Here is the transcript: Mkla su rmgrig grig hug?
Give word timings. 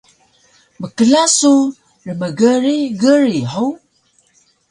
Mkla 0.79 1.23
su 1.37 1.53
rmgrig 2.17 2.85
grig 3.01 3.45
hug? 3.53 3.75